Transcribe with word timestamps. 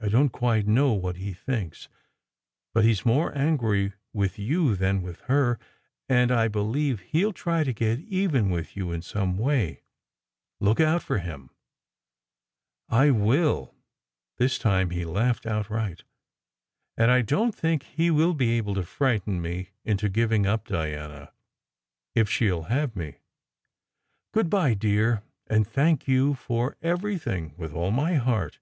I 0.00 0.08
don 0.08 0.30
t 0.30 0.38
quite 0.38 0.66
know 0.66 0.94
what 0.94 1.16
he 1.16 1.34
thinks, 1.34 1.90
but 2.72 2.84
he 2.84 2.92
s 2.92 3.04
more 3.04 3.36
angry 3.36 3.92
with 4.14 4.38
you 4.38 4.74
than 4.76 5.02
with 5.02 5.20
her, 5.26 5.58
and 6.08 6.32
I 6.32 6.48
believe 6.48 7.00
he 7.00 7.26
ll 7.26 7.34
try 7.34 7.62
to 7.62 7.74
get 7.74 7.98
even 8.00 8.48
with 8.48 8.74
you 8.78 8.92
in 8.92 9.02
some 9.02 9.36
way. 9.36 9.82
Look 10.58 10.80
out 10.80 11.02
for 11.02 11.18
him!" 11.18 11.50
I 12.88 13.10
will!" 13.10 13.74
This 14.38 14.58
time 14.58 14.88
he 14.88 15.04
laughed 15.04 15.44
outright. 15.44 16.02
"And 16.96 17.10
I 17.10 17.20
don 17.20 17.50
t 17.52 17.60
think 17.60 17.82
he 17.82 18.10
will 18.10 18.32
be 18.32 18.52
able 18.52 18.72
to 18.76 18.82
frighten 18.84 19.42
me 19.42 19.68
into 19.84 20.08
giving 20.08 20.46
up 20.46 20.66
Diana 20.66 21.30
if 22.14 22.26
she 22.26 22.50
ll 22.50 22.62
have 22.72 22.96
me. 22.96 23.16
Good 24.32 24.48
bye, 24.48 24.72
dear, 24.72 25.22
and 25.46 25.66
thank 25.66 26.08
you 26.08 26.32
for 26.32 26.78
everything, 26.80 27.52
with 27.58 27.74
all 27.74 27.90
my 27.90 28.14
heart. 28.14 28.58